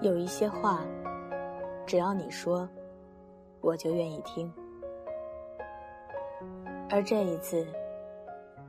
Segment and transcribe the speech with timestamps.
[0.00, 0.86] 有一些话，
[1.84, 2.68] 只要你说，
[3.60, 4.52] 我就愿意听。
[6.88, 7.66] 而这一次，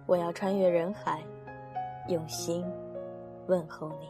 [0.07, 1.23] 我要穿越人海，
[2.07, 2.65] 用心
[3.45, 4.09] 问候你。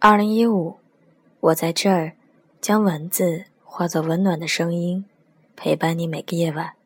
[0.00, 0.74] 二零一五，
[1.40, 2.12] 我在这儿，
[2.62, 5.04] 将文字化作温暖的声音，
[5.54, 6.77] 陪伴你每个夜晚。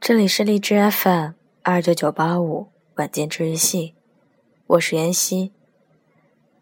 [0.00, 1.32] 这里是荔枝 FM
[1.62, 3.94] 二九九八五晚间治愈系，
[4.66, 5.52] 我是妍希。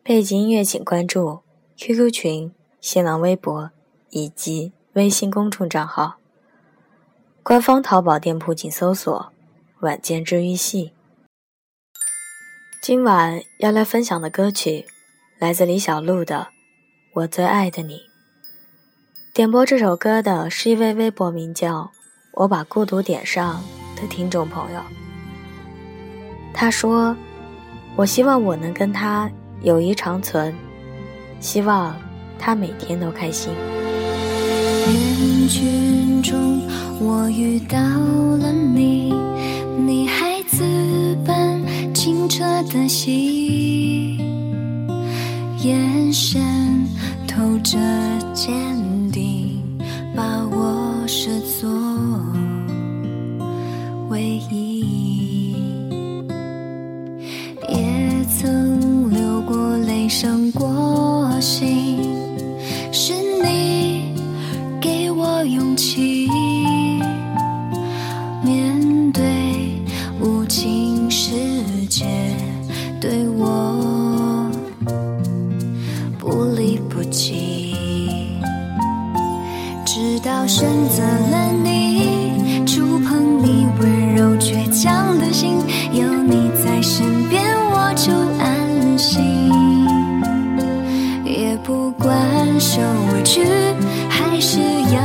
[0.03, 1.39] 背景音乐请关注
[1.77, 3.71] QQ 群、新浪微博
[4.11, 6.17] 以及微信公众账号。
[7.45, 9.33] 官方淘宝店铺请搜索
[9.81, 10.93] “晚间治愈系”。
[12.83, 14.85] 今晚要来分享的歌曲
[15.39, 16.37] 来自李小璐的
[17.13, 17.95] 《我最爱的你》。
[19.33, 21.93] 点播这首歌的是一位微博名叫。
[22.33, 23.63] 我把孤独点上
[23.97, 24.81] 的听众朋友，
[26.55, 27.17] 他说
[27.97, 29.29] ：“我希望我能跟他
[29.63, 30.55] 友谊长存，
[31.41, 31.97] 希望
[32.39, 33.53] 他每天都开心。”
[34.87, 36.61] 人群中，
[37.01, 39.13] 我遇到了你，
[39.85, 40.65] 你孩子
[41.27, 41.61] 般
[41.93, 44.17] 清澈的心，
[45.59, 46.41] 眼神
[47.27, 47.77] 透着
[48.33, 48.55] 坚
[49.11, 49.61] 定，
[50.17, 51.71] 把我是做
[54.11, 55.55] 唯一，
[57.67, 61.97] 也曾流过泪，伤过心，
[62.93, 64.13] 是你
[64.83, 66.29] 给我勇气，
[68.45, 69.23] 面对
[70.21, 71.31] 无情世
[71.89, 72.05] 界，
[73.01, 73.88] 对我
[80.49, 84.67] 选择了你，触碰你温柔倔。
[84.73, 85.59] 强的心，
[85.93, 89.51] 有你在身边，我就安心。
[91.25, 92.09] 也不管
[92.61, 92.81] 受
[93.13, 93.43] 委屈，
[94.09, 95.01] 还是要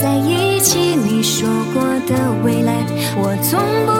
[0.00, 0.96] 在一起。
[0.96, 2.82] 你说过的未来，
[3.16, 3.92] 我从不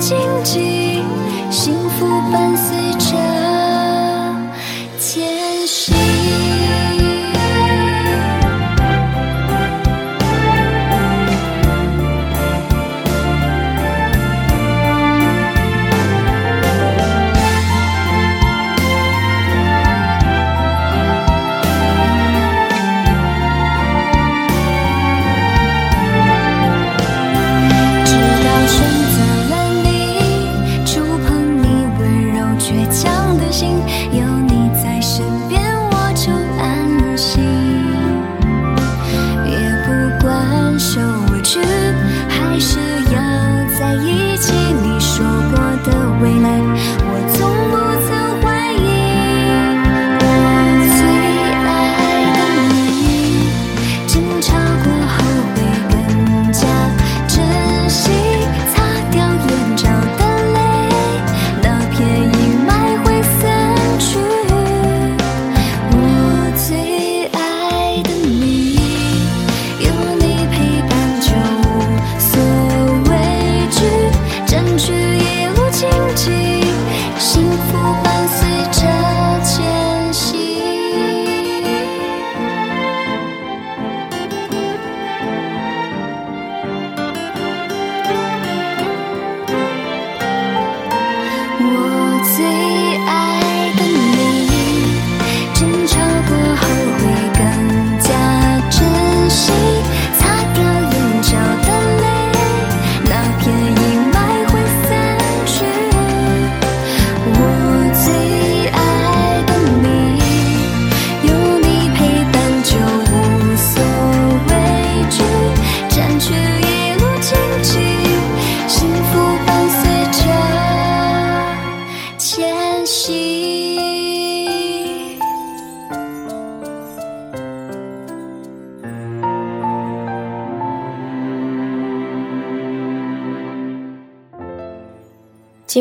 [0.00, 1.04] 荆棘，
[1.50, 2.79] 幸福伴随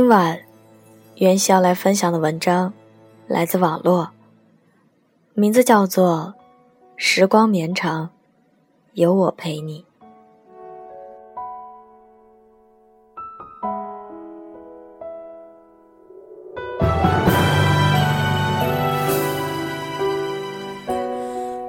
[0.09, 0.39] 晚，
[1.17, 2.73] 元宵要来分享的文章
[3.27, 4.09] 来自网络，
[5.35, 6.33] 名字叫做
[6.95, 8.09] 《时光绵长，
[8.93, 9.85] 有我陪你》。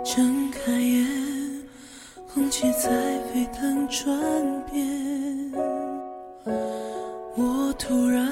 [0.02, 1.06] 睁开眼，
[2.32, 2.88] 空气在
[3.28, 4.18] 沸腾转
[4.72, 4.99] 变，
[7.40, 8.28] 我突然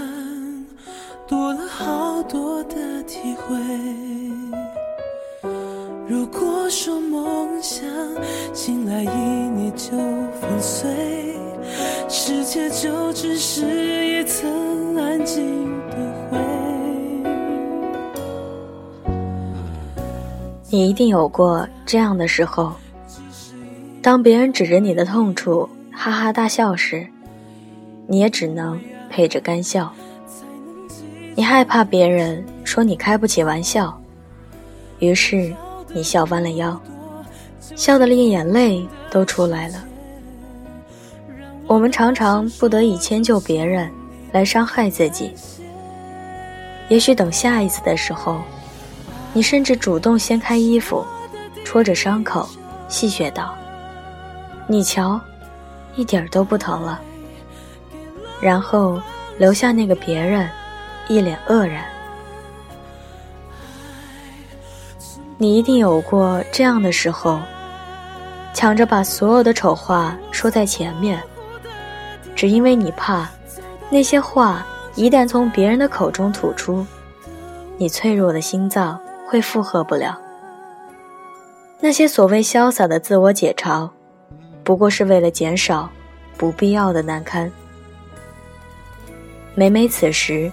[1.26, 3.56] 多了好多的体会。
[6.06, 7.88] 如果说梦想
[8.52, 9.96] 醒来一捏就
[10.38, 11.34] 粉碎，
[12.06, 13.64] 世界就只是
[14.06, 15.96] 一层安静的
[16.30, 16.38] 灰。
[20.68, 22.74] 你一定有过这样的时候，
[24.02, 27.06] 当别人指着你的痛处哈哈大笑时，
[28.06, 28.78] 你也只能
[29.18, 29.92] 陪着干笑。
[31.34, 34.00] 你害怕别人说你开不起玩笑，
[35.00, 35.52] 于是
[35.92, 36.80] 你笑弯了腰，
[37.74, 39.84] 笑得连眼泪都出来了。
[41.66, 43.90] 我们常常不得已迁就别人，
[44.30, 45.34] 来伤害自己。
[46.88, 48.40] 也许等下一次的时候。
[49.34, 51.04] 你甚至主动掀开衣服，
[51.64, 52.48] 戳着伤口，
[52.88, 53.54] 戏谑道
[54.66, 55.20] ：“你瞧，
[55.96, 57.00] 一点都不疼了。”
[58.40, 59.00] 然后
[59.38, 60.48] 留下那个别人，
[61.08, 61.84] 一脸愕然。
[65.36, 67.40] 你一定有过这样的时候，
[68.52, 71.22] 抢着把所有的丑话说在前面，
[72.34, 73.28] 只因为你怕
[73.90, 76.86] 那些话一旦从别人的口中吐出，
[77.76, 78.98] 你脆弱的心脏。
[79.30, 80.18] 会负荷不了。
[81.80, 83.86] 那些所谓潇洒的自我解嘲，
[84.64, 85.86] 不过是为了减少
[86.38, 87.52] 不必要的难堪。
[89.58, 90.52] 每每此时，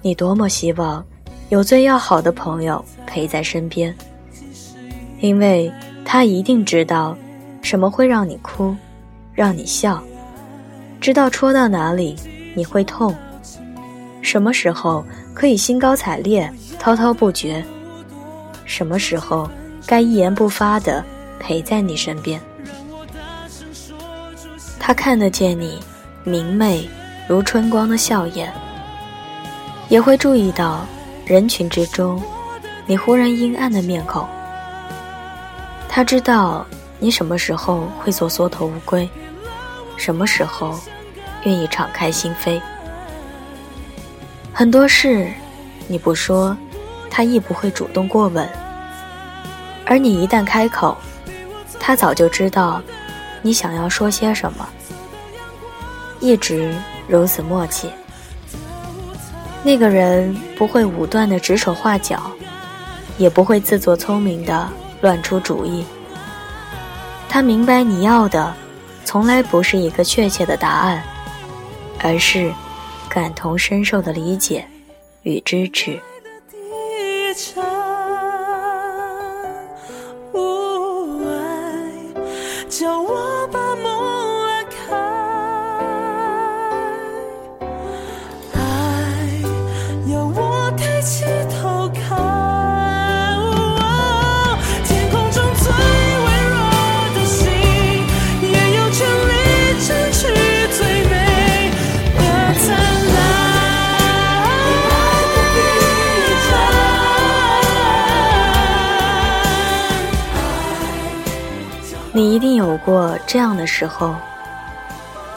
[0.00, 1.04] 你多么希望
[1.48, 3.92] 有最要好的朋友陪在身边，
[5.18, 5.68] 因为
[6.04, 7.18] 他一定知道
[7.60, 8.72] 什么会让你哭，
[9.32, 10.00] 让你笑，
[11.00, 12.14] 知道戳到哪里
[12.54, 13.12] 你会痛，
[14.22, 17.64] 什么时候可以兴高采烈、滔滔不绝。
[18.64, 19.50] 什么时候
[19.88, 21.04] 该一言不发的
[21.40, 22.40] 陪在你身边？
[24.78, 25.80] 他看得见你
[26.22, 26.88] 明媚
[27.28, 28.52] 如春光的笑颜，
[29.88, 30.86] 也会注意到
[31.24, 32.22] 人群之中
[32.86, 34.28] 你忽然阴暗的面孔。
[35.88, 36.66] 他知道
[36.98, 39.08] 你什么时候会做缩头乌龟，
[39.96, 40.78] 什么时候
[41.44, 42.60] 愿意敞开心扉。
[44.52, 45.28] 很多事
[45.88, 46.56] 你不说。
[47.16, 48.44] 他亦不会主动过问，
[49.86, 50.96] 而你一旦开口，
[51.78, 52.82] 他早就知道
[53.40, 54.68] 你想要说些什么，
[56.18, 56.74] 一直
[57.08, 57.90] 如此默契。
[59.62, 62.30] 那个人不会武断的指手画脚，
[63.16, 64.68] 也不会自作聪明的
[65.00, 65.84] 乱出主意。
[67.28, 68.54] 他明白你要的，
[69.04, 71.02] 从来不是一个确切的答案，
[72.00, 72.52] 而是
[73.08, 74.64] 感同身受的理解
[75.22, 75.98] 与支持。
[112.74, 114.16] 有过这样的时候，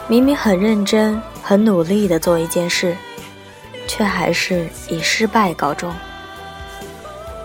[0.08, 2.96] 明明很认真、很努力的做一件事，
[3.86, 5.94] 却还是以失败告终。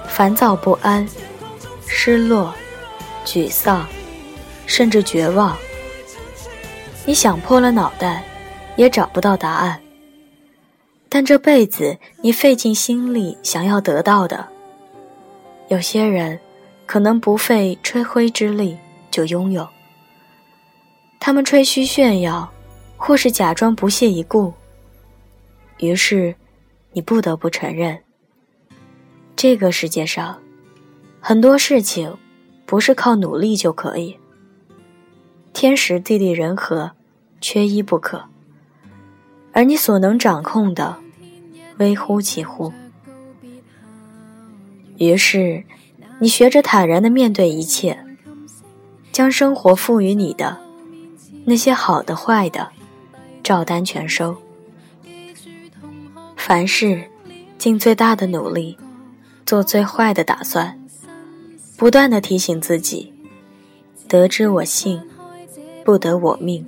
[0.08, 1.08] 烦躁不安、
[1.86, 2.52] 失落、
[3.24, 3.86] 沮丧，
[4.66, 5.56] 甚至绝望。
[7.06, 8.24] 你想破了脑袋，
[8.76, 9.80] 也找不到答案。
[11.08, 14.48] 但这辈子你费尽心力想要得到的，
[15.68, 16.40] 有些人
[16.88, 18.76] 可能不费吹灰之力。
[19.12, 19.70] 就拥有。
[21.26, 22.52] 他们吹嘘炫耀，
[22.98, 24.54] 或是假装不屑一顾。
[25.80, 26.36] 于是，
[26.92, 27.98] 你不得不承认，
[29.34, 30.38] 这个世界上，
[31.22, 32.14] 很多事情
[32.66, 34.20] 不是靠努力就可以。
[35.54, 36.92] 天时地利人和，
[37.40, 38.22] 缺一不可。
[39.54, 40.98] 而你所能掌控的，
[41.78, 42.74] 微乎其乎。
[44.98, 45.64] 于是，
[46.20, 47.98] 你学着坦然的面对一切。
[49.14, 50.60] 将生活赋予你的
[51.46, 52.70] 那些好的、坏的，
[53.44, 54.38] 照单全收。
[56.38, 57.04] 凡事
[57.58, 58.78] 尽最大的努力，
[59.46, 60.80] 做最坏的打算，
[61.78, 63.14] 不断的提醒自己：
[64.08, 65.02] 得之我幸，
[65.84, 66.66] 不得我命。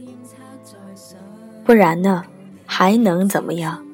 [1.64, 2.26] 不然呢，
[2.66, 3.86] 还能怎么样？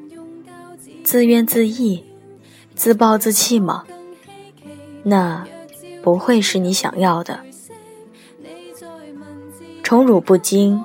[1.04, 2.04] 自怨自艾，
[2.76, 3.84] 自暴自弃吗？
[5.04, 5.48] 那
[6.04, 7.40] 不会是你想要的。
[9.92, 10.82] 宠辱不惊，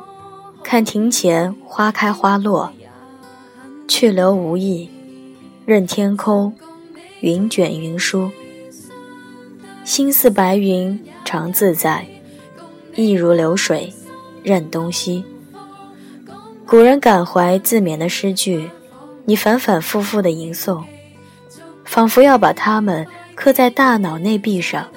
[0.65, 2.73] 看庭前花开花落；
[3.87, 4.91] 去留无意，
[5.65, 6.53] 任天空
[7.21, 8.29] 云卷云舒。
[9.85, 12.05] 心似白云常自在，
[12.97, 13.95] 意如流水
[14.43, 15.25] 任东西。
[16.67, 18.69] 古人感怀自勉的诗句，
[19.25, 20.83] 你反反复复的吟诵，
[21.85, 24.89] 仿佛要把它们刻在大脑内壁上。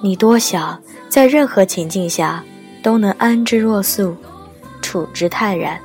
[0.00, 2.44] 你多想在任何情境下
[2.82, 4.16] 都能安之若素，
[4.80, 5.78] 处之泰然。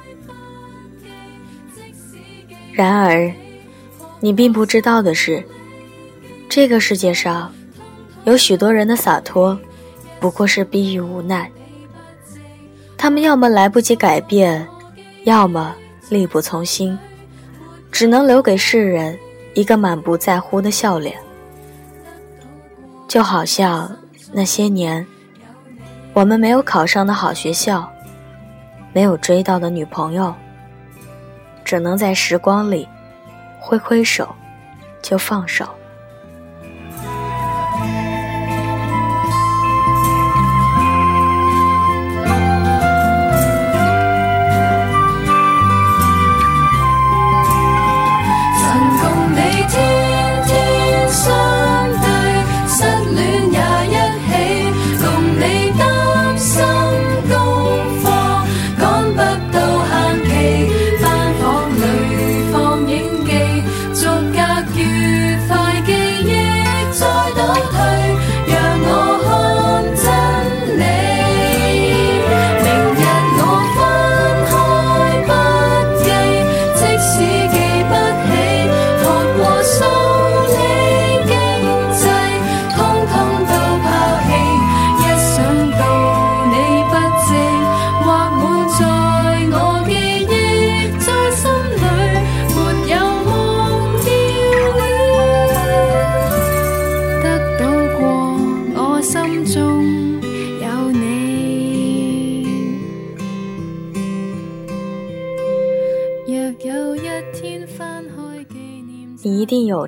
[2.71, 3.31] 然而，
[4.19, 5.43] 你并不知道的是，
[6.49, 7.53] 这个世界上
[8.25, 9.57] 有许多人的洒脱，
[10.19, 11.49] 不过是逼于无奈。
[12.97, 14.67] 他们要么来不及改变，
[15.23, 15.75] 要么
[16.09, 16.97] 力不从心，
[17.91, 19.17] 只能留给世人
[19.53, 21.15] 一个满不在乎的笑脸。
[23.07, 23.95] 就好像
[24.31, 25.05] 那些年，
[26.13, 27.91] 我们没有考上的好学校，
[28.93, 30.33] 没有追到的女朋友，
[31.65, 32.87] 只能在时光里
[33.59, 34.35] 挥挥手，
[35.01, 35.67] 就放手。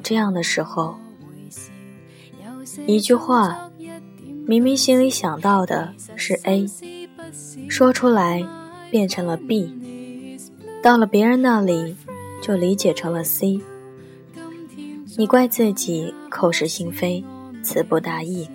[0.06, 0.96] 这样的时候，
[2.86, 3.72] 一句话，
[4.46, 6.68] 明明心里想到的是 A，
[7.68, 8.46] 说出来
[8.92, 10.38] 变成了 B，
[10.84, 11.96] 到了别人那里
[12.40, 13.60] 就理解成了 C。
[15.18, 17.26] 你怪自己口是心非，
[17.64, 18.48] 词不达意，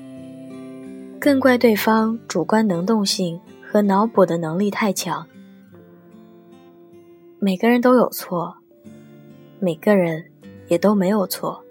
[1.19, 5.27] 更怪对方主观能动性和脑补的能力太强。
[7.41, 8.55] 每个人都有错，
[9.59, 10.30] 每个人。
[10.71, 11.65] 也都没有错，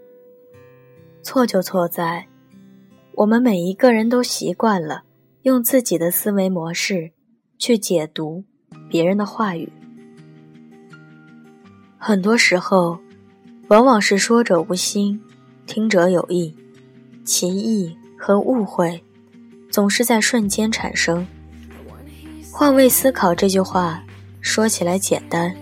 [1.24, 2.28] 错就错在，
[3.14, 5.04] 我们每一个人都习惯了
[5.44, 7.14] 用自己的思维模式
[7.58, 8.44] 去解读
[8.90, 9.72] 别人的话语，
[11.98, 13.00] 很多时候，
[13.70, 15.22] 往往是说者无心，
[15.66, 16.54] 听者有意，
[17.24, 19.02] 歧义和误会
[19.72, 21.26] 总是在瞬间产生。
[22.52, 24.04] 换位思考这句话
[24.42, 25.56] 说起来简单，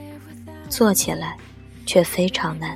[0.69, 1.37] 做起来
[1.85, 2.75] 却非常难。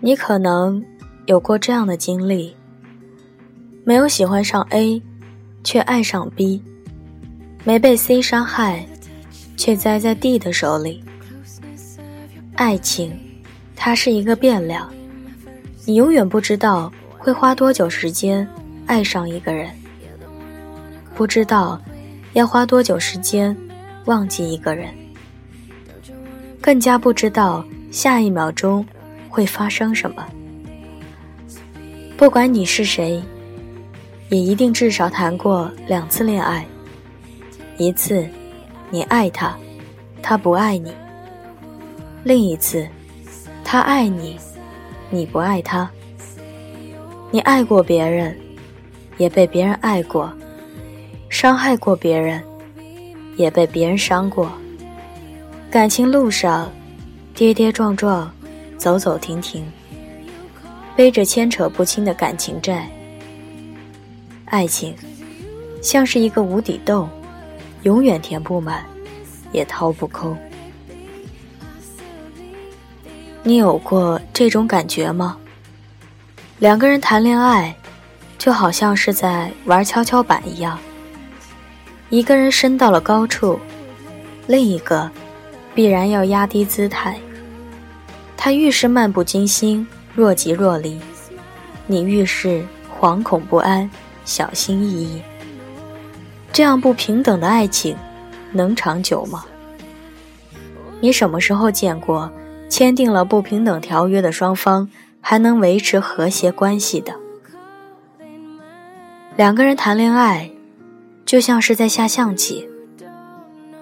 [0.00, 0.82] 你可能
[1.26, 2.54] 有过这样的经历：
[3.84, 5.02] 没有喜欢上 A，
[5.64, 6.62] 却爱上 B；
[7.64, 8.86] 没被 C 伤害，
[9.56, 11.02] 却栽在 D 的手里。
[12.54, 13.18] 爱情，
[13.74, 14.88] 它是一个变量，
[15.84, 18.46] 你永远不知道会花多久时间
[18.86, 19.68] 爱上一个人，
[21.16, 21.80] 不知道
[22.34, 23.56] 要花多久时间
[24.04, 24.94] 忘记一个人，
[26.60, 28.86] 更加不知道下一秒钟
[29.28, 30.26] 会发生什么。
[32.16, 33.22] 不管你是谁，
[34.28, 36.66] 也一定至少谈过两次恋爱，
[37.76, 38.26] 一次
[38.90, 39.56] 你爱他，
[40.22, 40.92] 他不爱你。
[42.24, 42.86] 另一次，
[43.62, 44.36] 他爱你，
[45.10, 45.88] 你不爱他。
[47.30, 48.36] 你爱过别人，
[49.18, 50.28] 也被别人爱过；
[51.28, 52.42] 伤害过别人，
[53.36, 54.50] 也被别人伤过。
[55.70, 56.72] 感情路上，
[57.34, 58.30] 跌跌撞撞，
[58.78, 59.70] 走走停停，
[60.96, 62.88] 背着牵扯不清的感情债。
[64.46, 64.94] 爱情，
[65.82, 67.10] 像是一个无底洞，
[67.82, 68.86] 永远填不满，
[69.52, 70.34] 也掏不空。
[73.42, 75.36] 你有过这种感觉吗？
[76.58, 77.74] 两个人谈恋爱，
[78.38, 80.78] 就好像是在玩跷跷板一样。
[82.10, 83.58] 一个人升到了高处，
[84.46, 85.10] 另一个
[85.74, 87.18] 必然要压低姿态。
[88.40, 90.96] 他愈是漫不经心、若即若离，
[91.88, 92.64] 你愈是
[92.98, 93.90] 惶恐不安、
[94.24, 95.20] 小心翼翼。
[96.52, 97.96] 这样不平等的爱情，
[98.52, 99.44] 能长久吗？
[101.00, 102.30] 你什么时候见过？
[102.70, 104.88] 签订了不平等条约的双方
[105.20, 107.12] 还能维持和谐关系的。
[109.36, 110.50] 两个人谈恋爱，
[111.26, 112.68] 就像是在下象棋，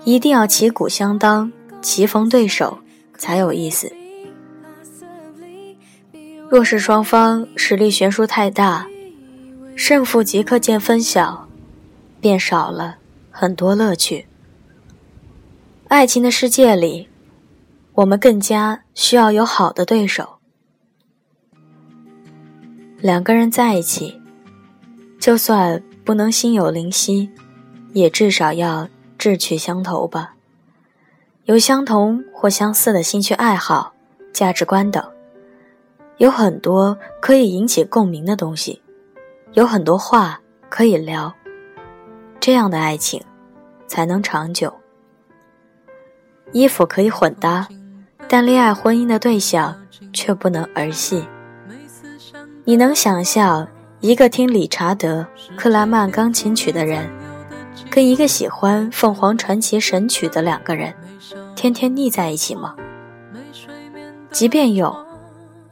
[0.05, 2.79] 一定要旗鼓相当、棋逢对手
[3.19, 3.93] 才有意思。
[6.51, 8.87] 若是双方实力悬殊太大，
[9.75, 11.49] 胜负即刻见分晓，
[12.21, 12.97] 便少了
[13.31, 14.27] 很多乐趣。
[15.89, 17.09] 爱情的世界里。
[17.97, 20.37] 我们更加需要有好的对手。
[22.99, 24.21] 两个人在一起，
[25.19, 27.31] 就算不能心有灵犀，
[27.95, 30.35] 也至少要志趣相投吧。
[31.47, 33.95] 有相同或相似的兴趣爱好、
[34.31, 35.03] 价值观等，
[36.19, 38.83] 有很多可以引起共鸣的东西，
[39.53, 41.33] 有很多话可以聊。
[42.41, 43.23] 这样的爱情
[43.87, 44.73] 才能长久。
[46.53, 47.67] 衣服可以混搭。
[48.29, 49.73] 但恋爱婚姻的对象
[50.13, 51.23] 却不能儿戏。
[52.65, 53.69] 你能想象
[54.01, 55.25] 一个听理查德·
[55.57, 57.09] 克莱曼钢琴曲的人，
[57.89, 60.93] 跟一个喜欢凤凰传奇神曲的两个人，
[61.55, 62.75] 天天腻在一起吗？
[64.33, 65.06] 即便有，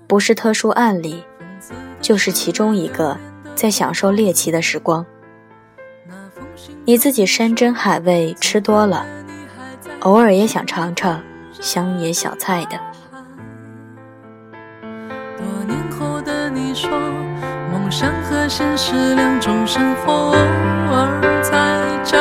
[0.07, 1.25] 不是特殊案例，
[2.01, 3.17] 就是其中一个
[3.55, 5.05] 在享受猎奇的时光。
[6.85, 9.07] 你自己山珍海味吃多了，
[10.01, 11.21] 偶尔也想尝尝。
[11.61, 12.79] 乡野小菜的。
[15.39, 16.91] 多年后的你说，
[17.73, 22.19] 梦想和现实两种生活，偶尔才交。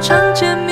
[0.00, 0.67] 你有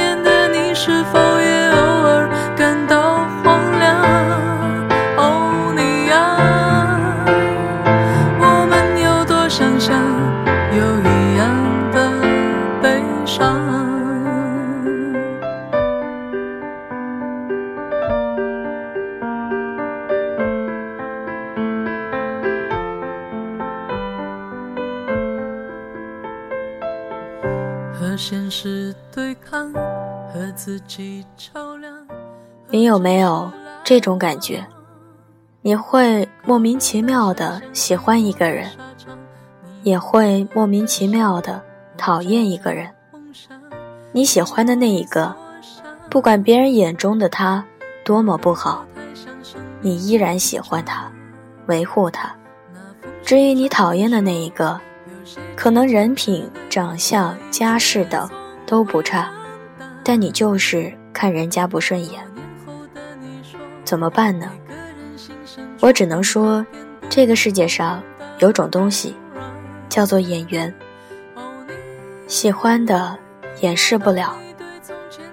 [33.06, 33.48] 没有
[33.84, 34.66] 这种感觉？
[35.62, 38.68] 你会莫名其妙的喜欢一个人，
[39.84, 41.62] 也会莫名其妙的
[41.96, 42.90] 讨厌一个人。
[44.10, 45.32] 你喜欢的那一个，
[46.10, 47.64] 不管别人眼中的他
[48.04, 48.84] 多么不好，
[49.80, 51.08] 你依然喜欢他，
[51.66, 52.34] 维护他。
[53.22, 54.80] 至于你讨厌的那一个，
[55.54, 58.28] 可能人品、长相、家世等
[58.66, 59.30] 都不差，
[60.02, 62.20] 但你就是看人家不顺眼。
[63.86, 64.50] 怎么办呢？
[65.80, 66.66] 我只能说，
[67.08, 68.02] 这个世界上
[68.40, 69.14] 有种东西，
[69.88, 70.74] 叫做演员。
[72.26, 73.16] 喜欢的
[73.60, 74.36] 掩饰不了，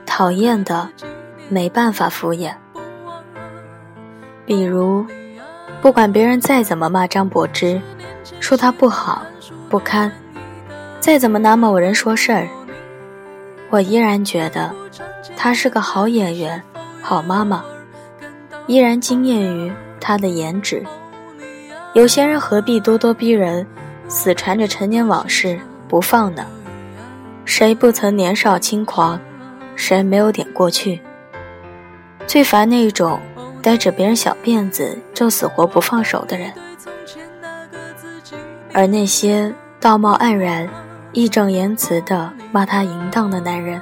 [0.06, 0.88] 讨厌的
[1.50, 2.54] 没办法敷衍。
[4.46, 5.04] 比如，
[5.82, 7.82] 不管别人再怎么骂张柏芝，
[8.40, 9.26] 说她不好
[9.68, 10.12] 不堪，
[11.00, 12.48] 再怎么拿某人说事儿，
[13.72, 14.72] 我依然觉得
[15.36, 16.62] 她是个好演员、
[17.02, 17.64] 好妈妈，
[18.68, 20.84] 依然惊艳于她的颜值。
[21.94, 23.66] 有些人何必咄咄逼人，
[24.08, 26.46] 死缠着陈年往事不放呢？
[27.46, 29.20] 谁不曾年少轻狂？
[29.76, 31.02] 谁没有点过去？
[32.26, 33.20] 最烦那种
[33.62, 36.52] 逮着别人小辫子就死活不放手的人，
[38.72, 40.68] 而那些道貌岸然、
[41.12, 43.82] 义正言辞的骂他淫荡的男人，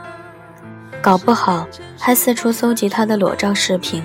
[1.02, 1.68] 搞不好
[2.00, 4.04] 还四处搜集他的裸照视频，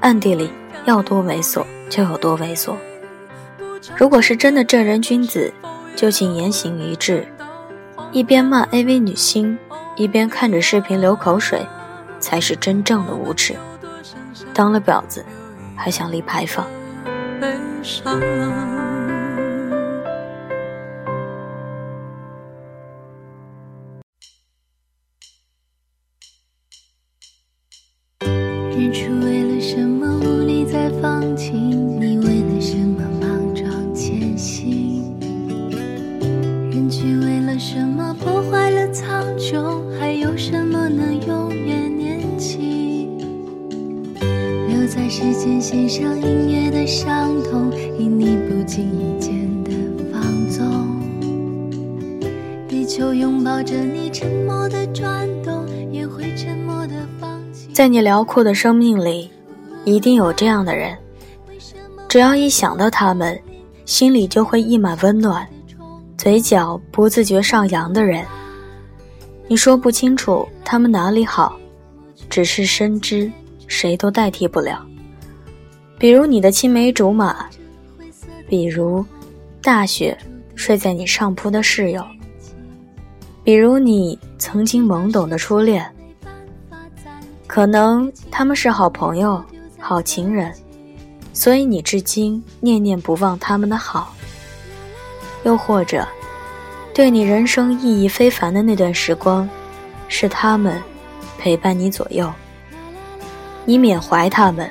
[0.00, 0.50] 暗地里
[0.86, 2.74] 要多猥琐就有多猥琐。
[3.96, 5.52] 如果是真的正人君子，
[5.94, 7.26] 就请言行一致，
[8.12, 9.58] 一边骂 AV 女星，
[9.96, 11.66] 一边看着视频流口水，
[12.18, 13.54] 才是真正的无耻。
[14.54, 15.24] 当了婊子，
[15.76, 16.66] 还想立牌坊？
[45.00, 49.70] 在时间线上隐约的伤痛，因你不经意间的
[50.12, 51.00] 放纵。
[52.68, 57.70] 地球拥抱着你，沉默的转动，也会沉默的放弃。
[57.72, 59.30] 在你辽阔的生命里，
[59.86, 60.94] 一定有这样的人，
[62.06, 63.40] 只要一想到他们，
[63.86, 65.48] 心里就会溢满温暖，
[66.18, 68.22] 嘴角不自觉上扬的人。
[69.48, 71.56] 你说不清楚他们哪里好，
[72.28, 73.32] 只是深知
[73.66, 74.86] 谁都代替不了。
[76.00, 77.44] 比如你的青梅竹马，
[78.48, 79.04] 比如
[79.62, 80.16] 大雪
[80.54, 82.02] 睡在你上铺的室友，
[83.44, 85.86] 比如你曾经懵懂的初恋。
[87.46, 89.44] 可能他们是好朋友、
[89.78, 90.50] 好情人，
[91.34, 94.14] 所以你至今念念不忘他们的好。
[95.44, 96.08] 又或者，
[96.94, 99.46] 对你人生意义非凡的那段时光，
[100.08, 100.82] 是他们
[101.36, 102.32] 陪伴你左右。
[103.66, 104.70] 你缅怀他们，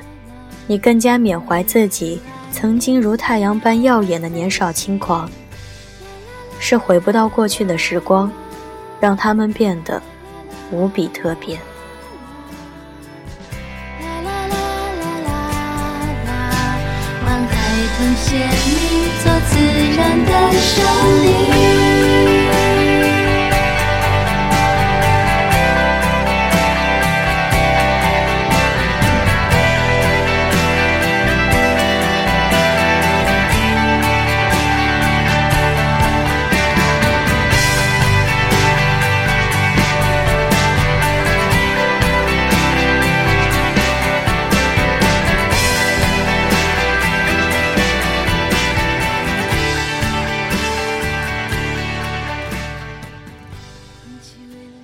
[0.70, 2.20] 你更加缅怀自己
[2.52, 5.28] 曾经如太阳般耀眼的年少轻狂。
[6.60, 8.30] 是回不到过去的时光，
[9.00, 10.00] 让他们变得
[10.70, 11.56] 无比特别。
[11.56, 11.62] 啦
[14.22, 14.54] 啦啦啦
[15.26, 15.30] 啦
[16.24, 16.30] 啦，
[17.26, 17.52] 往海
[17.96, 19.58] 豚写你做自
[19.96, 20.78] 然的生
[21.24, 21.79] 灵。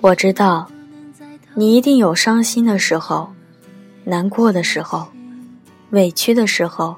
[0.07, 0.71] 我知道，
[1.55, 3.29] 你一定有伤心的时候，
[4.05, 5.05] 难过的时候，
[5.91, 6.95] 委屈的时候，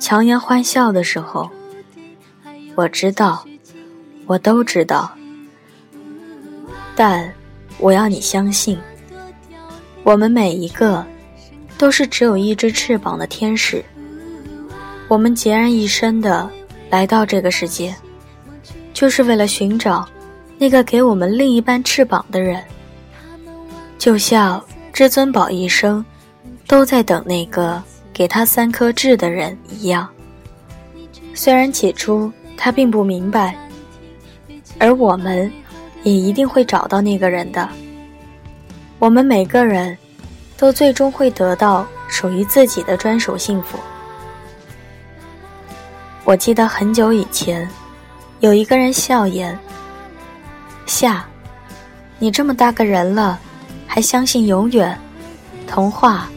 [0.00, 1.50] 强颜欢笑的时候。
[2.76, 3.44] 我知道，
[4.24, 5.12] 我都知道。
[6.96, 7.30] 但
[7.76, 8.78] 我要你相信，
[10.02, 11.04] 我们每一个
[11.76, 13.84] 都是只有一只翅膀的天使。
[15.08, 16.48] 我们孑然一身的
[16.88, 17.94] 来到这个世界，
[18.94, 20.08] 就是为了寻找。
[20.60, 22.60] 那个给我们另一半翅膀的人，
[23.96, 26.04] 就像至尊宝一生
[26.66, 27.80] 都在等那个
[28.12, 30.08] 给他三颗痣的人一样。
[31.32, 33.56] 虽然起初他并不明白，
[34.80, 35.50] 而我们
[36.02, 37.68] 也一定会找到那个人的。
[38.98, 39.96] 我们每个人
[40.56, 43.78] 都最终会得到属于自己的专属幸福。
[46.24, 47.66] 我记得很久以前，
[48.40, 49.56] 有一个人笑言。
[50.88, 51.22] 夏，
[52.18, 53.38] 你这么大个人了，
[53.86, 54.98] 还相信永远、
[55.66, 56.30] 童话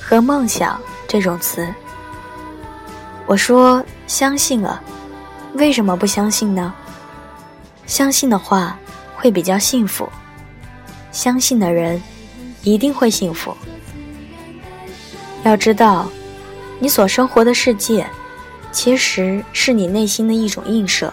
[0.00, 1.66] 和梦想这种词？
[3.26, 4.80] 我说相信啊，
[5.54, 6.72] 为什么不相信呢？
[7.84, 8.78] 相信的话
[9.16, 10.08] 会比较幸福，
[11.10, 12.00] 相信的人
[12.62, 13.54] 一定会幸福。
[15.42, 16.08] 要知道，
[16.78, 18.06] 你所生活的世界，
[18.70, 21.12] 其实是你内心的一种映射。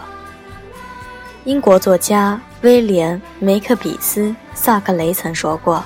[1.44, 2.40] 英国作家。
[2.62, 4.22] 威廉·梅克比斯·
[4.54, 5.84] 萨克雷曾说过：“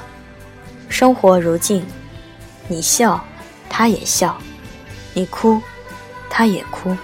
[0.88, 1.84] 生活如镜，
[2.68, 3.20] 你笑，
[3.68, 4.32] 他也笑；
[5.12, 5.60] 你哭，
[6.30, 6.96] 他也哭。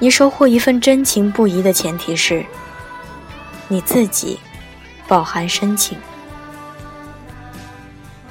[0.00, 2.44] 你收获一份真情不移的前提是，
[3.68, 4.40] 你自己
[5.06, 5.96] 饱含深情。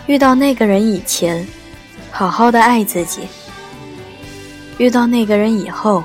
[0.07, 1.47] 遇到那个人以前，
[2.11, 3.21] 好好的爱自己；
[4.77, 6.03] 遇到那个人以后，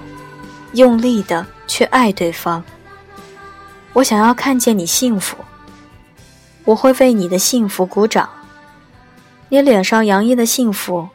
[0.75, 2.63] 用力的去爱对方。
[3.97, 5.39] 我想要看见你幸福，
[6.67, 8.29] 我会为你的幸福鼓掌。
[9.49, 11.09] 你脸上洋溢的幸福，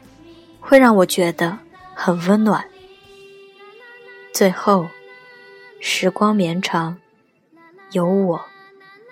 [0.58, 1.58] 会让我觉得
[1.94, 2.64] 很温暖。
[4.34, 4.88] 最后，
[5.78, 6.96] 时光绵长，
[7.92, 8.40] 有我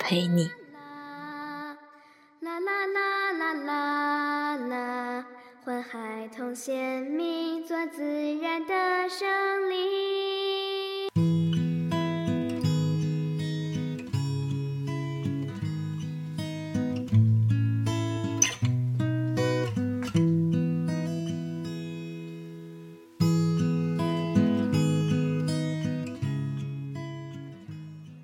[0.01, 0.51] 陪你。
[2.41, 5.25] 啦啦啦啦啦啦，
[5.65, 8.03] 环海同鲜明，做自
[8.43, 10.10] 然的胜利。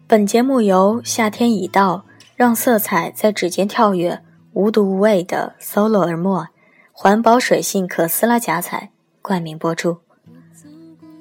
[0.09, 2.05] 本节目由夏天已到，
[2.37, 6.47] 让色彩在指尖跳跃，无毒无味的 Solo 尔墨
[6.92, 8.90] 环保水性可撕拉夹彩
[9.21, 9.99] 冠名播出。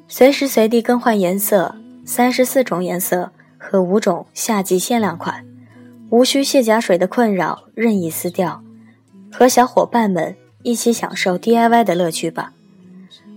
[0.08, 5.44] 随时随地更换颜色，三十四种颜色和五种夏季限量款，
[6.12, 8.62] 无需卸甲水的困扰，任意撕掉。
[9.32, 12.54] 和小伙伴们一起享受 DIY 的乐趣吧！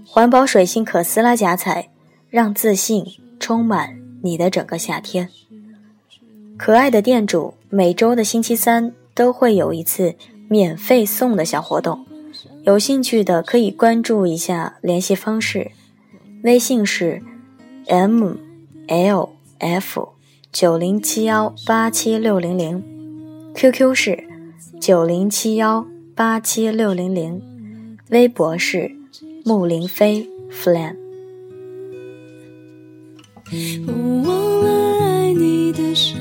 [0.06, 1.88] 环保水性可撕拉夹彩，
[2.28, 3.06] 让自信
[3.40, 3.96] 充满。
[4.22, 5.28] 你的整个夏天，
[6.56, 10.14] 可爱的店主每周的星期三都会有一次
[10.48, 12.04] 免费送的小活动，
[12.64, 15.70] 有兴趣的可以关注一下联系方式，
[16.42, 17.22] 微信是
[17.86, 18.34] m
[18.86, 20.08] l f
[20.52, 22.82] 九零七幺八七六零零
[23.54, 24.24] ，QQ 是
[24.80, 27.42] 九零七幺八七六零零，
[28.10, 28.90] 微博是
[29.44, 31.07] 木林飞，Flam。
[33.50, 36.20] 我忘了爱你的伤，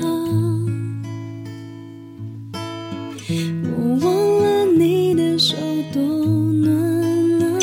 [3.64, 5.54] 我忘了你的手
[5.92, 6.72] 多暖
[7.42, 7.58] 啊，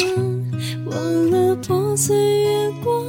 [0.86, 3.04] 忘了破碎月光。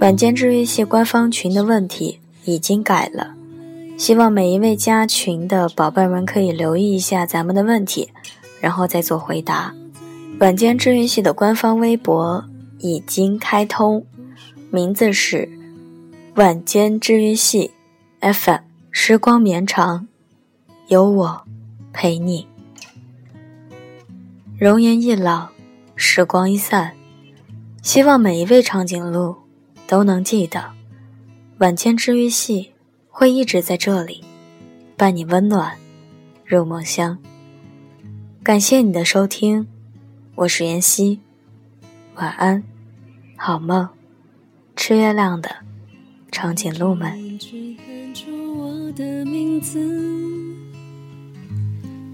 [0.00, 3.34] 晚间治愈系官方群的问题已经改了，
[3.98, 8.08] 希望每一位加群的宝贝们可以留意一下咱们的问题，
[8.62, 9.74] 然后再做回答。
[10.40, 12.42] 晚间治愈系的官方微博
[12.78, 14.02] 已经开通。
[14.76, 15.48] 名字是
[16.34, 17.70] 晚间治愈系
[18.20, 18.60] FM，
[18.90, 20.06] 时光绵长，
[20.88, 21.46] 有我
[21.94, 22.46] 陪你。
[24.58, 25.48] 容颜一老，
[25.94, 26.92] 时光一散，
[27.80, 29.34] 希望每一位长颈鹿
[29.86, 30.62] 都能记得，
[31.56, 32.74] 晚间治愈系
[33.08, 34.22] 会一直在这里，
[34.94, 35.74] 伴你温暖
[36.44, 37.16] 入梦乡。
[38.42, 39.66] 感谢你的收听，
[40.34, 41.20] 我是妍希，
[42.16, 42.62] 晚安，
[43.38, 43.95] 好梦。
[44.76, 45.50] 吃月亮的
[46.30, 47.10] 长颈鹿们。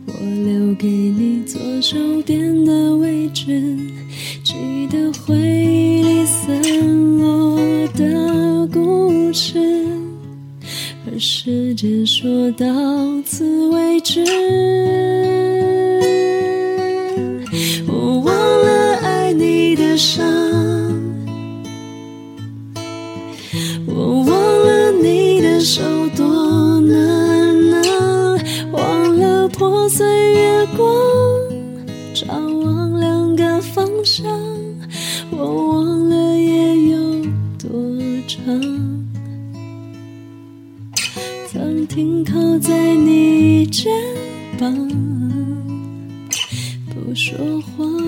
[0.07, 0.12] 我
[0.44, 3.77] 留给你左手边的位置，
[4.44, 9.59] 记得回忆里散落的故事，
[11.07, 12.66] 而时间说到
[13.27, 14.25] 此为止。
[17.88, 20.42] 我忘了爱你的伤。
[35.31, 37.25] 我忘了夜有
[37.57, 37.71] 多
[38.27, 38.43] 长，
[41.49, 43.93] 曾停靠在你肩
[44.59, 44.75] 膀，
[46.93, 48.02] 不说话。